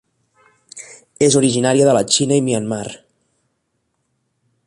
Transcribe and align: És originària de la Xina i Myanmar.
És 1.27 1.37
originària 1.41 1.89
de 1.89 1.93
la 1.99 2.03
Xina 2.15 2.41
i 2.41 2.45
Myanmar. 2.47 2.83